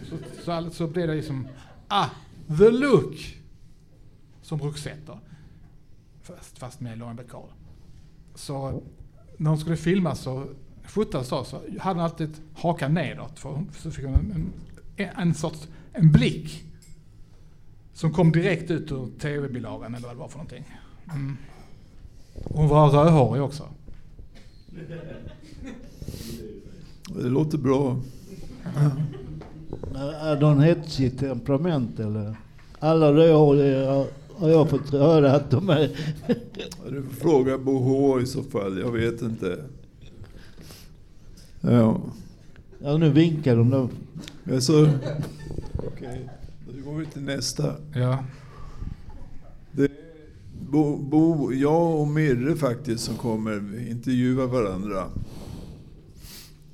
[0.09, 1.48] Så, så, så blev det liksom,
[1.88, 2.07] ah,
[2.59, 3.37] the look!
[4.42, 5.20] Som Roxette då.
[6.22, 7.48] Fast, fast med Lauren Bacall.
[8.35, 8.83] Så
[9.37, 10.46] när hon skulle filma så
[10.85, 13.38] fotas så, så hade hon alltid hakan nedåt.
[13.38, 14.52] För hon, så fick hon en,
[14.96, 16.64] en, en sorts en blick.
[17.92, 20.64] Som kom direkt ut ur tv-bilagan eller vad det var för någonting.
[21.14, 21.37] Mm.
[22.44, 23.68] Hon var rödhårig också.
[27.23, 27.97] Det låter bra.
[30.23, 32.37] Är de hetsigt temperament eller?
[32.79, 35.90] Alla rödhåriga har- har jag fått höra att de är.
[36.27, 36.35] Ja,
[36.90, 38.79] Du får fråga Bo H i så fall.
[38.79, 39.64] Jag vet inte.
[41.61, 42.01] Ja.
[42.83, 43.71] Ja, nu vinkar de.
[43.71, 43.88] Då.
[44.53, 44.90] Alltså,
[45.87, 46.29] Okej,
[46.68, 47.75] då går vi till nästa.
[47.94, 48.25] Ja.
[49.73, 49.90] Det
[50.71, 55.05] Bo, Bo, jag och Mirre faktiskt som kommer intervjua varandra.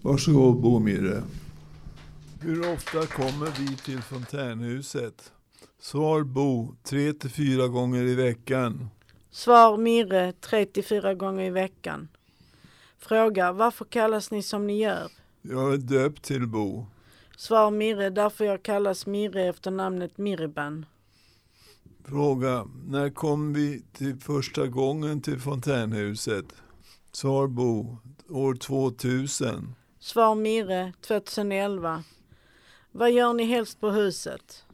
[0.05, 1.23] Varsågod Bo och Mirre.
[2.41, 5.33] Hur ofta kommer vi till fontänhuset?
[5.81, 8.89] Svar Bo, tre till fyra gånger i veckan.
[9.31, 12.09] Svar Mirre 3-4 gånger i veckan.
[12.99, 15.11] Fråga varför kallas ni som ni gör?
[15.43, 16.87] Jag är döpt till Bo.
[17.37, 20.87] Svar Mirre därför jag kallas Mirre efter namnet Mirban.
[22.05, 26.47] Fråga, när kom vi till första gången till fontänhuset?
[27.13, 27.97] Svar Bo,
[28.29, 29.75] år 2000.
[30.05, 32.05] Svar Mirre 2011.
[32.93, 34.65] Vad gör ni helst på huset?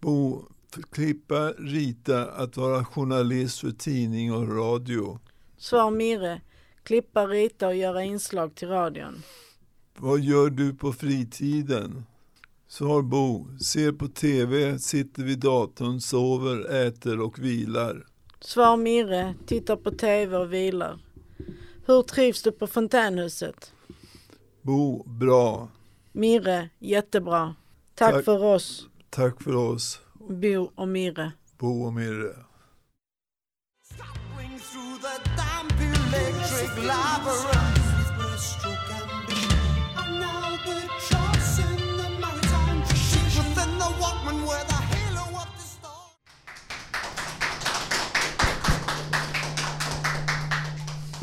[0.00, 0.42] Bo,
[0.90, 5.18] klippa, rita, att vara journalist för tidning och radio.
[5.56, 6.40] Svar Mirre.
[6.82, 9.22] Klippa, rita och göra inslag till radion.
[9.96, 12.04] Vad gör du på fritiden?
[12.68, 18.06] Svar Bo, ser på TV, sitter vid datorn, sover, äter och vilar.
[18.40, 19.34] Svar Mirre.
[19.46, 20.98] Tittar på tv och vilar.
[21.86, 23.74] Hur trivs du på fontänhuset?
[24.64, 25.68] Bo, bra.
[26.12, 26.68] Mirre.
[26.78, 27.54] Jättebra.
[27.94, 28.24] Tack, Tack.
[28.24, 31.32] för oss, Tack för oss, Bo och Mirre.
[31.58, 32.34] Bo och Mirre.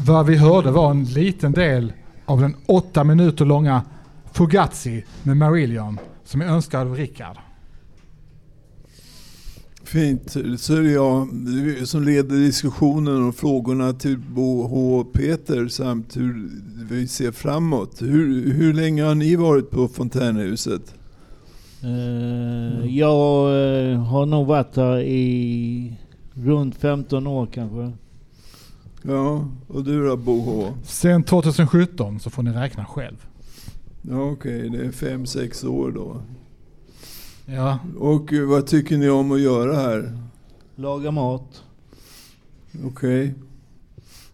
[0.06, 1.94] Vad vi hörde var en liten del
[2.32, 3.82] av den åtta minuter långa
[4.32, 7.38] Fugazi med Marillion som är önskad av Rickard.
[9.84, 10.32] Fint.
[10.58, 11.28] Så är det jag
[11.88, 16.50] som leder diskussionen och frågorna till Bo H och Peter samt hur
[16.90, 18.02] vi ser framåt.
[18.02, 20.96] Hur, hur länge har ni varit på fontänhuset?
[21.84, 23.48] Eh, jag
[23.92, 25.98] eh, har nog varit här i
[26.34, 27.92] runt 15 år kanske.
[29.04, 30.74] Ja, och du då Bo H?
[30.84, 33.26] Sen 2017 så får ni räkna själv.
[34.02, 36.22] Ja, okej, det är fem, sex år då.
[37.46, 40.18] Ja, Och eh, vad tycker ni om att göra här?
[40.76, 41.64] Laga mat.
[42.86, 43.34] Okej.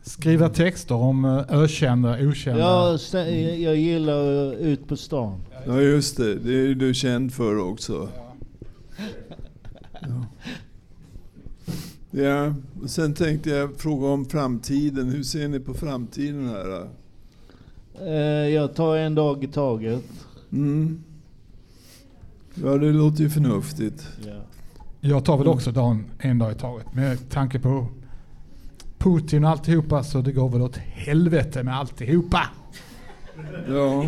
[0.04, 2.60] skriva texter om eh, ökända, okända.
[2.60, 5.40] Jag, stä- jag gillar eh, ut på stan.
[5.66, 6.36] Ja, just det.
[6.36, 8.10] Det är du känd för också.
[8.16, 8.34] Ja.
[10.02, 10.26] Ja,
[12.82, 15.10] och sen tänkte jag fråga om framtiden.
[15.10, 16.88] Hur ser ni på framtiden här?
[18.02, 20.04] Eh, jag tar en dag i taget.
[20.52, 21.04] Mm.
[22.64, 24.08] Ja, det låter ju förnuftigt.
[24.26, 24.42] Ja.
[25.02, 26.96] Jag tar väl också dagen en dag i taget.
[26.96, 27.88] Med tanke på
[28.98, 32.42] Putin och alltihopa så det går väl åt helvete med alltihopa.
[33.68, 34.06] Ja,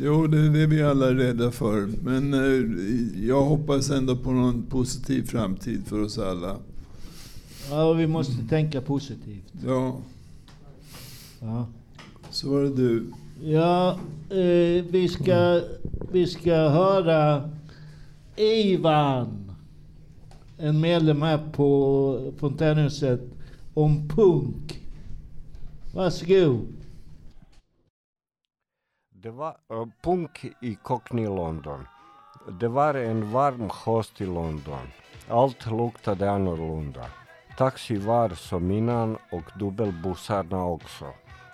[0.00, 1.88] jo, det är det vi alla är rädda för.
[2.02, 6.56] Men eh, jag hoppas ändå på någon positiv framtid för oss alla.
[7.70, 9.52] Ja, vi måste tänka positivt.
[9.66, 9.96] Ja,
[11.40, 11.66] Ja,
[12.30, 13.12] så var det du.
[13.42, 13.90] ja
[14.30, 15.60] eh, vi, ska,
[16.12, 17.50] vi ska höra
[18.36, 19.52] Ivan,
[20.58, 23.20] en medlem här på Fontänhuset,
[23.74, 24.80] om punk.
[25.94, 26.66] Varsågod.
[29.22, 31.80] Det var eh, punk i Cockney London.
[32.60, 34.86] Det var en varm höst i London.
[35.28, 37.06] Allt luktade annorlunda.
[37.56, 41.06] Taxi var som innan och dubbelbussarna också.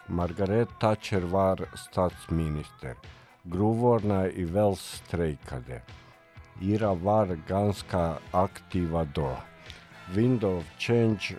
[0.07, 2.95] Margaret Thatcher var statsminister.
[3.43, 5.83] Gruvorna i Wells strejkade.
[6.61, 9.37] IRA var ganska aktiva då.
[10.15, 11.37] Wind of change,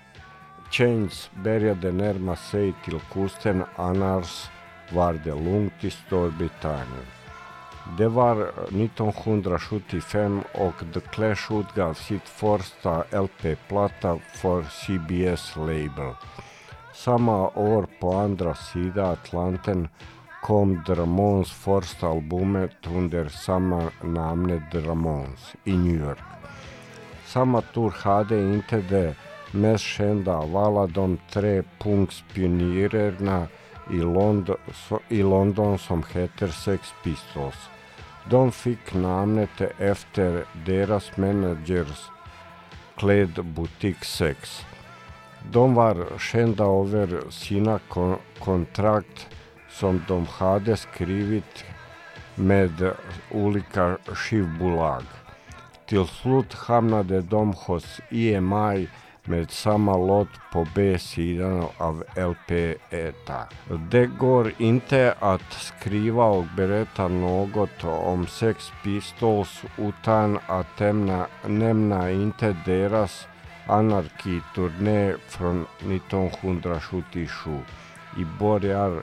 [0.72, 4.50] Change började närma sig till kusten annars
[4.93, 7.18] var det lugnt i Storbritannien.
[7.97, 16.13] Det var 1975 och The Clash utgav sitt första LP-platta för CBS Label.
[16.93, 19.88] Samma år på andra sidan Atlanten
[20.43, 26.19] kom The Ramones första albumet under samma namn The Ramones i New York.
[27.25, 29.13] Samma tur hade inte de
[29.52, 33.47] mest kända av alla de tre punkspionjärerna
[33.91, 34.49] i Lond
[35.10, 37.69] i London som heter Sex Pistols.
[38.30, 42.10] De fick namnet efter deras managers
[42.96, 44.65] klädbutik 6.
[45.52, 49.28] De var kända över sina kon- kontrakt
[49.70, 51.65] som de hade skrivit
[52.36, 52.92] med
[53.32, 55.04] olika skivbolag.
[55.88, 58.88] Till slut hamnade de hos EMI
[59.30, 63.13] med samma låt på B-sidan av LP1.
[63.92, 72.12] Det går inte att skriva och berätta något om Sex Pistols utan att nämna, nämna
[72.12, 73.28] inte deras
[73.68, 77.60] anarkiturné från 1977.
[78.18, 79.02] I början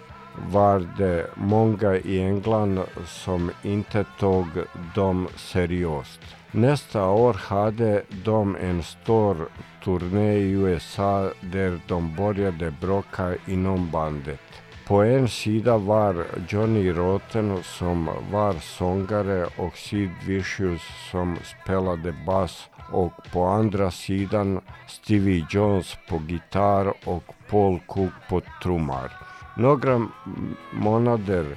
[0.53, 4.47] var det många i England som inte tog
[4.95, 6.21] dem seriöst.
[6.57, 9.49] Nästa år hade de en stor
[9.85, 14.41] turné i USA där de började bråka inom bandet.
[14.87, 22.69] På en sida var Johnny Rotten som var sångare och Sid Vicious som spelade bas
[22.93, 29.11] och på andra sidan Stevie Jones på gitarr och Paul Cook på trummor.
[29.57, 30.09] Några
[30.73, 31.57] månader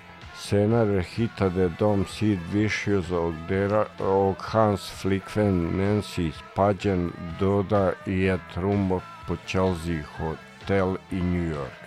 [0.50, 8.58] senare hittade de Sid Vicious och, dera, och hans flickvän Nancy Spagen döda i ett
[8.58, 8.90] rum
[9.28, 11.80] på Chelsea Hotel i New York.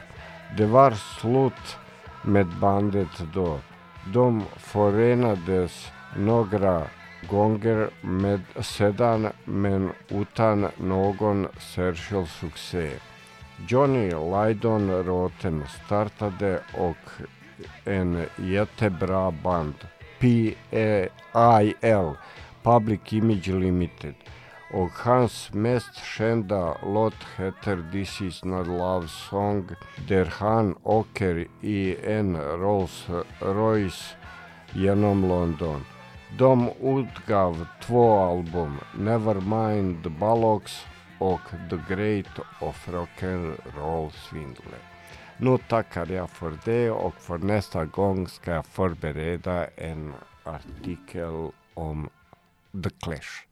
[0.57, 1.77] Det var slut
[2.23, 3.59] med bandet då.
[4.13, 6.83] De förenades några
[7.31, 12.91] gånger med sedan men utan någon särskild succé.
[13.69, 17.11] Johnny Lydon Roten startade och
[17.85, 19.75] en jättebra band,
[20.19, 22.15] PIL,
[22.63, 24.15] Public Image Limited.
[24.73, 29.69] Och hans mest kända låt heter This is not love song
[30.09, 33.07] där han åker i en Rolls
[33.41, 34.15] Royce
[34.73, 35.85] genom London.
[36.39, 40.87] De utgav två album, Nevermind the Bollocks
[41.19, 44.92] och The Great of Rock'n'Roll Svindle.
[45.43, 50.15] Nu tackar jag för det och för nästa gång ska jag förbereda en
[50.45, 52.11] artikel om
[52.85, 53.52] The Clash.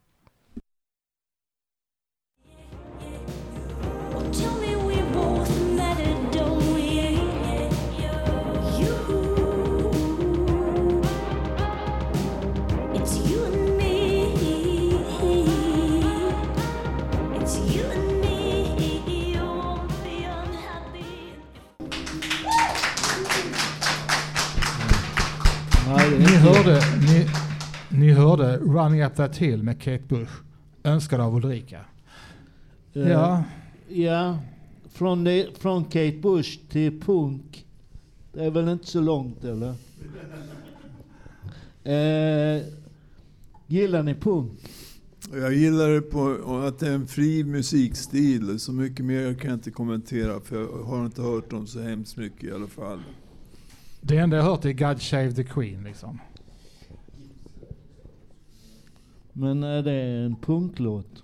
[25.97, 27.27] Ni hörde, ni,
[27.89, 30.31] ni hörde Running Up That Hill med Kate Bush.
[30.83, 31.79] Önskad av Ulrika.
[32.93, 33.43] Eh, Ja,
[33.87, 34.37] Ja,
[34.91, 37.65] från, det, från Kate Bush till punk.
[38.33, 39.75] Det är väl inte så långt eller?
[41.83, 42.61] Eh,
[43.67, 44.59] gillar ni punk?
[45.33, 46.37] Jag gillar det på
[46.67, 48.59] att det är en fri musikstil.
[48.59, 52.17] Så mycket mer kan jag inte kommentera för jag har inte hört dem så hemskt
[52.17, 52.99] mycket i alla fall.
[54.01, 56.19] Det enda jag hört är God Shave the Queen liksom.
[59.33, 61.23] Men är det en punklåt?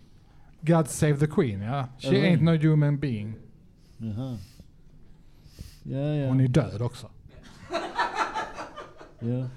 [0.61, 1.88] God Save the Queen, ja.
[1.99, 2.38] She Eller?
[2.38, 3.36] ain't no human being.
[3.97, 4.38] Jaha.
[5.84, 6.28] Ja, ja.
[6.28, 7.09] Hon är död också.
[9.19, 9.49] ja.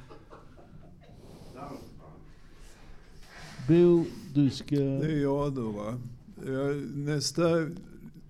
[3.69, 4.05] Bo,
[4.35, 4.75] du ska...
[4.77, 5.99] Det är jag då va.
[6.95, 7.43] Nästa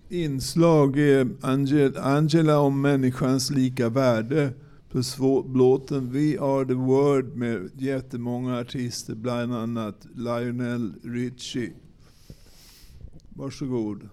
[0.09, 4.53] inslag är Angel, Angela om människans lika värde.
[4.93, 11.73] På låten We are the world med jättemånga artister, bland annat Lionel Richie.
[13.29, 14.09] Varsågod.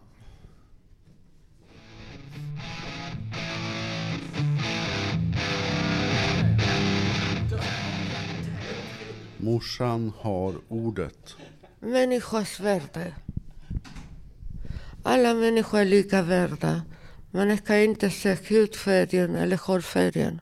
[9.38, 11.36] Morsan har ordet.
[11.80, 13.16] Människors värde.
[15.04, 16.82] Alla människor är lika värda.
[17.32, 20.40] Man ska inte se hudfärgen eller hårfärgen.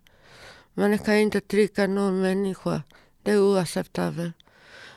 [0.77, 2.83] Man ska inte trycka någon människa.
[3.23, 4.35] Det är oacceptabelt.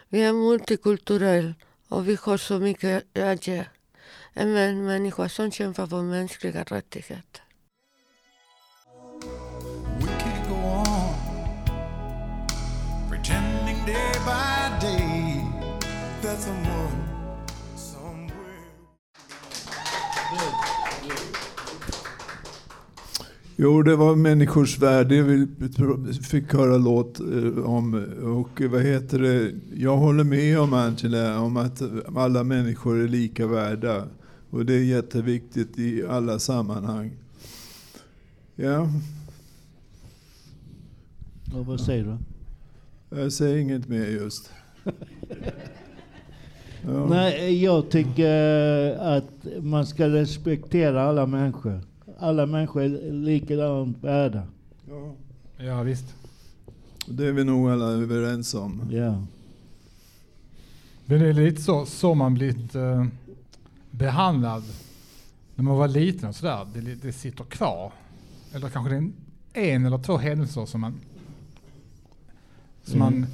[0.08, 1.54] Vi är multikulturella
[1.88, 3.64] och vi har så mycket att ge.
[4.32, 7.42] En människa som kämpar för mänskliga rättigheter.
[13.10, 15.44] Pretending day by day
[16.22, 17.07] that someone
[23.60, 25.46] Jo, det var människors värde vi
[26.22, 27.94] fick höra låt eh, om.
[28.22, 29.52] Och vad heter det?
[29.74, 31.82] Jag håller med om Angela, om att
[32.16, 34.04] alla människor är lika värda.
[34.50, 37.12] Och det är jätteviktigt i alla sammanhang.
[38.56, 38.88] Ja,
[41.52, 42.16] Ja, vad säger du?
[43.18, 44.50] jag säger inget mer just.
[46.82, 47.06] Ja.
[47.10, 51.80] Nej, jag tycker att man ska respektera alla människor.
[52.18, 54.42] Alla människor är likadant värda.
[54.88, 55.14] Ja.
[55.56, 56.14] Ja, visst.
[57.06, 58.82] Det är vi nog alla överens om.
[58.90, 59.22] Ja.
[61.06, 63.06] Men det är lite så, så man blivit eh,
[63.90, 64.62] behandlad
[65.54, 66.66] när man var liten och sådär.
[66.74, 67.92] Det, det sitter kvar.
[68.52, 69.12] Eller kanske det är en,
[69.52, 70.94] en eller två händelser som man...
[72.84, 73.20] Som Mm.
[73.20, 73.30] man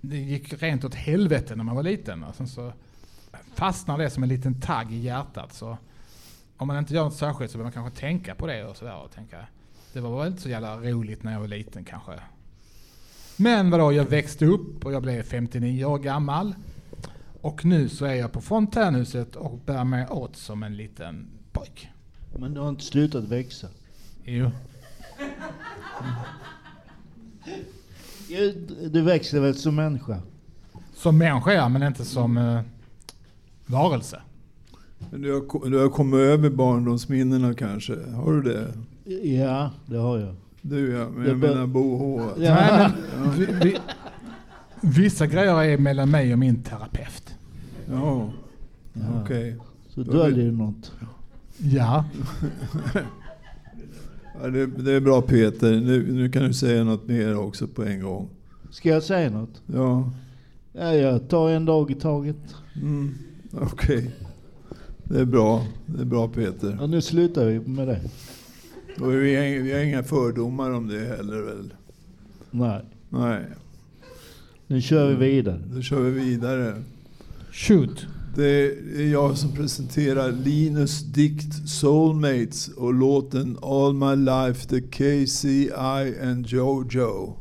[0.00, 2.24] det gick rent åt helvete när man var liten.
[2.24, 2.72] Och sen så
[3.54, 5.54] fastnar det som en liten tagg i hjärtat.
[5.54, 5.78] Så
[6.62, 8.96] om man inte gör något särskilt så behöver man kanske tänka på det och sådär.
[8.96, 9.46] Och tänka,
[9.92, 12.12] det var väl inte så jävla roligt när jag var liten kanske.
[13.36, 16.54] Men vadå, jag växte upp och jag blev 59 år gammal.
[17.40, 21.88] Och nu så är jag på fontänhuset och bär mig åt som en liten pojk.
[22.36, 23.68] Men du har inte slutat växa.
[24.24, 24.50] Jo.
[28.90, 30.20] Du växer väl som människa?
[30.94, 32.60] Som människa ja, men inte som eh,
[33.66, 34.22] varelse.
[35.10, 37.96] Du har, du har kommit över barndomsminnena kanske?
[38.14, 38.72] Har du det?
[39.28, 40.34] Ja, det har jag.
[40.62, 42.20] Du ja, men jag bör- menar Bo H.
[42.38, 42.54] Ja.
[42.54, 42.90] Nej,
[43.22, 43.76] men, vi, vi,
[44.80, 47.34] vissa grejer är mellan mig och min terapeut.
[47.90, 48.30] Ja,
[48.92, 49.00] Ja.
[49.22, 49.56] okej.
[49.88, 50.92] Så döljer du något?
[51.58, 52.04] Ja.
[54.42, 55.70] Ja, det, det är bra Peter.
[55.80, 58.28] Nu, nu kan du säga något mer också på en gång.
[58.70, 59.62] Ska jag säga något?
[59.66, 60.10] Ja,
[60.72, 62.36] Ja, jag tar en dag i taget.
[62.82, 63.14] mm,
[63.60, 64.10] okej.
[65.12, 65.66] Det är bra.
[65.86, 66.82] Det är bra Peter.
[66.82, 68.00] Och nu slutar vi med det.
[69.00, 71.74] Och vi, har, vi har inga fördomar om det heller väl?
[72.50, 73.44] Nej, Nej,
[74.66, 75.60] nu kör vi vidare.
[75.74, 76.82] då kör vi vidare.
[77.52, 78.06] Shoot.
[78.36, 78.64] Det
[78.96, 85.72] är jag som presenterar Linus dikt Soulmates och låten All My Life The KCI
[86.22, 87.36] and Jojo.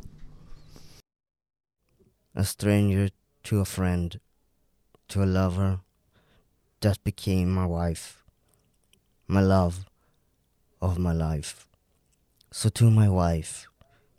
[2.33, 3.09] a stranger
[3.43, 4.19] to a friend,
[5.07, 5.79] to a lover
[6.81, 8.23] that became my wife,
[9.27, 9.85] my love
[10.81, 11.67] of my life.
[12.51, 13.67] So, to my wife,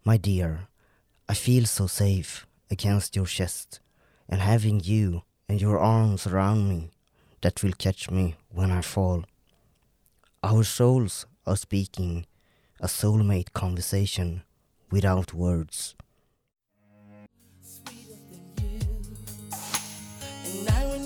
[0.05, 0.69] my dear,
[1.29, 3.81] I feel so safe against your chest,
[4.29, 6.91] and having you and your arms around me
[7.43, 9.25] that will catch me when I fall.
[10.43, 12.27] Our souls are speaking
[12.81, 14.43] a soulmate conversation
[14.91, 15.95] without words.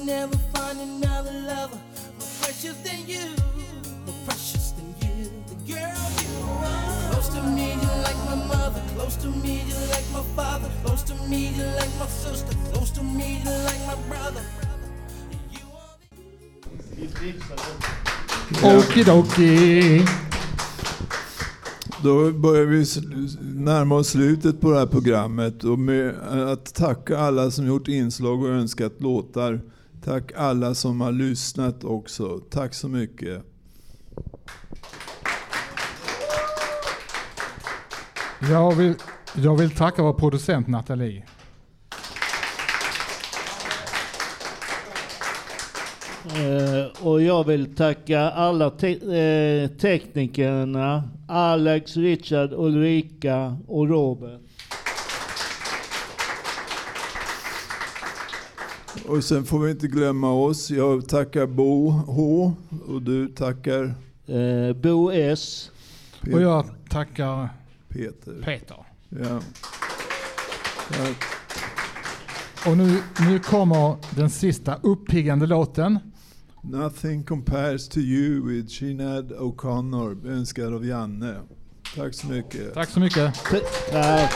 [0.07, 1.81] Never find another lover
[2.19, 3.27] more precious than you,
[4.07, 7.11] more precious than you, the girl you are.
[7.11, 8.81] Close to me, you're like my mother.
[8.95, 10.71] Close to me, you're like my father.
[10.85, 12.55] Close to me, you're like my sister.
[12.73, 14.43] Close to me, you're like my brother.
[18.63, 20.05] Okidoki.
[22.03, 22.85] Då börjar vi
[23.41, 26.15] närma oss slutet på det här programmet och med
[26.53, 29.61] att tacka alla som gjort inslag och önskat låtar.
[30.07, 32.41] Tack alla som har lyssnat också.
[32.51, 33.43] Tack så mycket.
[38.51, 38.95] Jag vill,
[39.35, 41.25] jag vill tacka vår producent Nathalie.
[46.27, 54.41] Eh, och jag vill tacka alla te- eh, teknikerna, Alex, Richard, Ulrika och Robert.
[59.09, 60.71] Och sen får vi inte glömma oss.
[60.71, 62.53] Jag tackar Bo H
[62.87, 63.95] och du tackar
[64.29, 65.71] Eh, Bo S.
[66.33, 67.49] Och jag tackar
[67.89, 68.43] Peter.
[68.45, 68.77] Peter.
[69.09, 69.41] Ja.
[70.89, 71.17] Tack.
[72.67, 75.99] Och nu, nu kommer den sista uppiggande låten.
[76.63, 81.35] Nothing compares to you with Sinead O'Connor, önskad av Janne.
[81.97, 82.75] Tack så mycket.
[82.75, 83.35] Tack så mycket.
[83.91, 84.33] Tack.